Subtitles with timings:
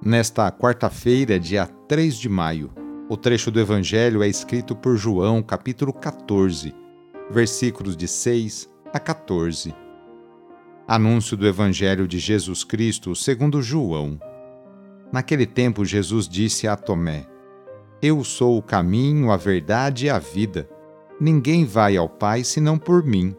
[0.00, 2.70] Nesta quarta-feira, dia 3 de maio,
[3.08, 6.72] o trecho do Evangelho é escrito por João, capítulo 14,
[7.28, 9.74] versículos de 6 a 14.
[10.86, 14.20] Anúncio do Evangelho de Jesus Cristo segundo João.
[15.12, 17.26] Naquele tempo, Jesus disse a Tomé:
[18.00, 20.68] Eu sou o caminho, a verdade e a vida.
[21.20, 23.36] Ninguém vai ao Pai senão por mim.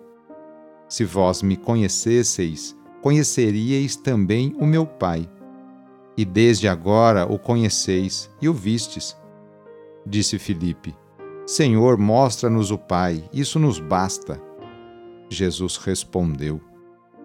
[0.90, 5.30] Se vós me conhecesseis, conheceríeis também o meu Pai.
[6.20, 9.16] E desde agora o conheceis e o vistes.
[10.06, 10.94] Disse Filipe:
[11.48, 14.38] Senhor, mostra-nos o Pai, isso nos basta.
[15.30, 16.59] Jesus respondeu: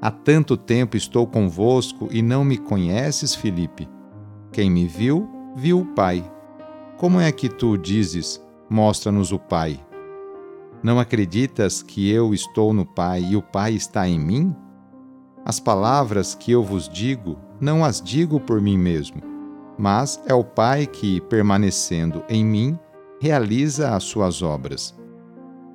[0.00, 3.89] Há tanto tempo estou convosco e não me conheces, Filipe?
[4.53, 6.25] Quem me viu, viu o Pai.
[6.97, 9.84] Como é que tu dizes, mostra-nos o Pai?
[10.84, 14.55] Não acreditas que eu estou no Pai e o Pai está em mim?
[15.45, 19.23] As palavras que eu vos digo, não as digo por mim mesmo,
[19.79, 22.79] mas é o Pai que, permanecendo em mim,
[23.21, 24.94] realiza as suas obras.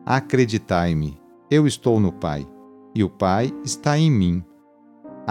[0.06, 1.20] Acreditai-me,
[1.50, 2.48] eu estou no Pai,
[2.94, 4.44] e o Pai está em mim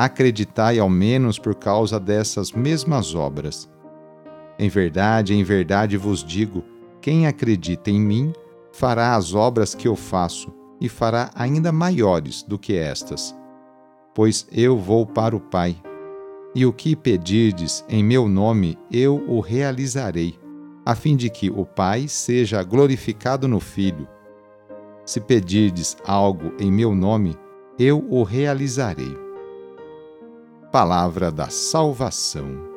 [0.05, 3.69] acreditai ao menos por causa dessas mesmas obras.
[4.57, 6.63] Em verdade, em verdade vos digo:
[7.01, 8.33] quem acredita em mim
[8.73, 13.37] fará as obras que eu faço e fará ainda maiores do que estas.
[14.15, 15.77] Pois eu vou para o Pai,
[16.55, 20.39] e o que pedirdes em meu nome eu o realizarei,
[20.85, 24.09] a fim de que o Pai seja glorificado no Filho.
[25.05, 27.37] Se pedirdes algo em meu nome,
[27.79, 29.17] eu o realizarei.
[30.73, 32.69] Palavra da Salvação.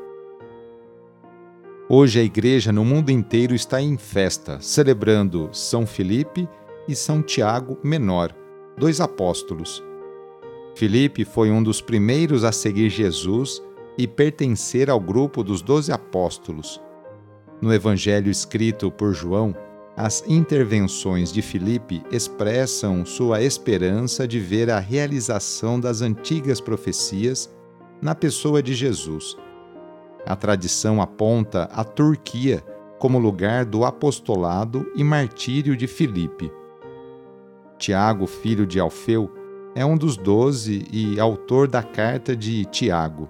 [1.89, 6.47] Hoje a Igreja no mundo inteiro está em festa, celebrando São Filipe
[6.87, 8.33] e São Tiago Menor,
[8.77, 9.83] dois apóstolos.
[10.81, 13.61] Filipe foi um dos primeiros a seguir Jesus
[13.95, 16.81] e pertencer ao grupo dos doze apóstolos.
[17.61, 19.55] No Evangelho escrito por João,
[19.95, 27.47] as intervenções de Filipe expressam sua esperança de ver a realização das antigas profecias
[28.01, 29.37] na pessoa de Jesus.
[30.25, 32.65] A tradição aponta a Turquia
[32.97, 36.51] como lugar do apostolado e martírio de Filipe.
[37.77, 39.41] Tiago, filho de Alfeu,
[39.73, 43.29] é um dos doze e autor da carta de Tiago.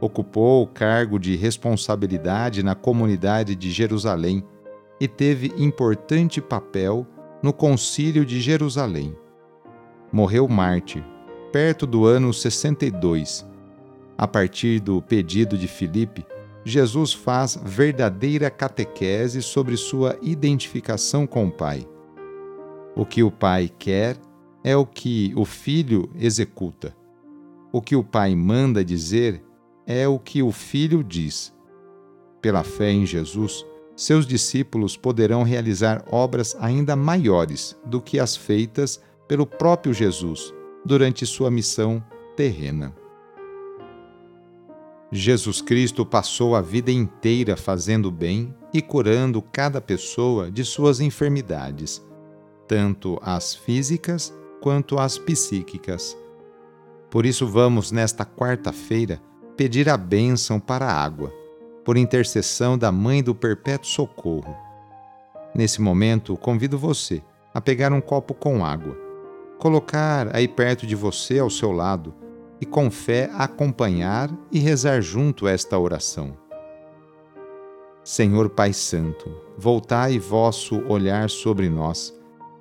[0.00, 4.44] Ocupou o cargo de responsabilidade na comunidade de Jerusalém
[5.00, 7.06] e teve importante papel
[7.42, 9.16] no Concílio de Jerusalém.
[10.12, 11.04] Morreu mártir,
[11.52, 13.46] perto do ano 62,
[14.16, 16.26] a partir do pedido de Filipe,
[16.64, 21.86] Jesus faz verdadeira catequese sobre sua identificação com o Pai.
[22.96, 24.16] O que o Pai quer
[24.62, 26.94] é o que o Filho executa.
[27.72, 29.42] O que o Pai manda dizer
[29.86, 31.54] é o que o Filho diz.
[32.40, 33.64] Pela fé em Jesus,
[33.96, 40.54] seus discípulos poderão realizar obras ainda maiores do que as feitas pelo próprio Jesus
[40.84, 42.02] durante sua missão
[42.36, 42.94] terrena.
[45.10, 52.04] Jesus Cristo passou a vida inteira fazendo bem e curando cada pessoa de suas enfermidades,
[52.66, 56.16] tanto as físicas quanto as psíquicas.
[57.10, 59.20] Por isso, vamos, nesta quarta-feira,
[59.56, 61.32] pedir a bênção para a água,
[61.84, 64.54] por intercessão da Mãe do Perpétuo Socorro.
[65.54, 67.22] Nesse momento, convido você
[67.54, 68.96] a pegar um copo com água,
[69.58, 72.14] colocar aí perto de você, ao seu lado,
[72.60, 76.36] e com fé acompanhar e rezar junto esta oração.
[78.04, 82.17] Senhor Pai Santo, voltai vosso olhar sobre nós,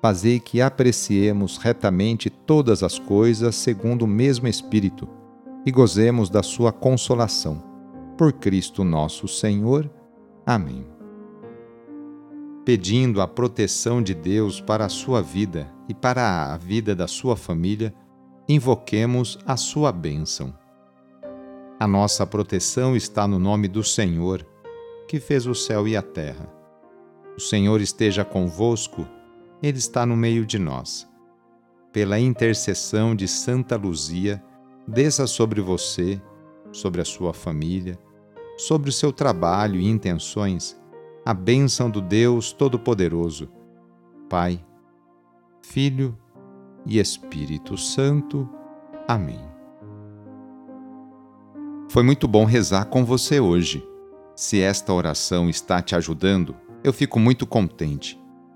[0.00, 5.08] fazei que apreciemos retamente todas as coisas segundo o mesmo Espírito
[5.66, 7.62] e gozemos da sua consolação.
[8.16, 9.90] Por Cristo nosso Senhor.
[10.46, 10.86] Amém.
[12.64, 17.36] Pedindo a proteção de Deus para a sua vida e para a vida da sua
[17.36, 17.94] família,
[18.48, 20.54] invoquemos a sua bênção.
[21.80, 24.44] A nossa proteção está no nome do Senhor,
[25.06, 26.52] que fez o céu e a terra.
[27.36, 29.06] O Senhor esteja convosco,
[29.62, 31.08] Ele está no meio de nós.
[31.92, 34.42] Pela intercessão de Santa Luzia,
[34.86, 36.20] desça sobre você,
[36.70, 37.98] sobre a sua família,
[38.56, 40.80] sobre o seu trabalho e intenções,
[41.24, 43.50] a bênção do Deus Todo-Poderoso,
[44.28, 44.64] Pai,
[45.62, 46.16] Filho
[46.86, 48.48] e Espírito Santo.
[49.06, 49.40] Amém.
[51.90, 53.86] Foi muito bom rezar com você hoje.
[54.36, 56.54] Se esta oração está te ajudando,
[56.84, 58.17] eu fico muito contente.